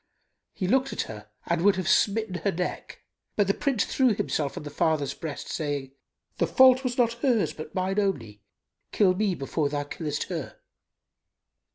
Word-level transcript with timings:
He 0.55 0.67
looked 0.67 0.91
at 0.93 1.03
her 1.03 1.29
and 1.45 1.61
would 1.61 1.75
have 1.75 1.87
smitten 1.87 2.33
her 2.43 2.51
neck: 2.51 3.03
but 3.35 3.45
the 3.45 3.53
Prince 3.53 3.85
threw 3.85 4.15
himself 4.15 4.57
on 4.57 4.63
the 4.63 4.71
father's 4.71 5.13
breast, 5.13 5.47
saying, 5.49 5.91
"The 6.37 6.47
fault 6.47 6.83
was 6.83 6.97
not 6.97 7.13
hers 7.21 7.53
but 7.53 7.75
mine 7.75 7.99
only: 7.99 8.41
kill 8.91 9.13
me 9.13 9.35
before 9.35 9.69
thou 9.69 9.83
killest 9.83 10.23
her." 10.23 10.59